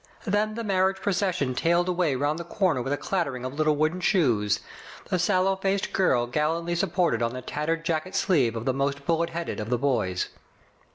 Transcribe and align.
Then 0.25 0.55
the 0.55 0.63
marriage 0.63 0.97
procession 0.97 1.53
tailed 1.53 1.87
away 1.87 2.15
round 2.15 2.39
the 2.39 2.43
corner 2.43 2.81
with 2.81 2.91
a 2.91 2.97
clattering 2.97 3.45
of 3.45 3.53
little 3.53 3.75
wooden 3.75 4.01
shoes, 4.01 4.59
the 5.11 5.19
sallow 5.19 5.55
faced 5.55 5.93
girl 5.93 6.25
gallantly 6.25 6.73
supported 6.73 7.21
on 7.21 7.33
the 7.33 7.43
tattered 7.43 7.85
jacket 7.85 8.15
sleeve 8.15 8.55
of 8.55 8.65
the 8.65 8.73
most 8.73 9.05
bullet 9.05 9.29
headed 9.29 9.59
of 9.59 9.69
the 9.69 9.77
boys. 9.77 10.29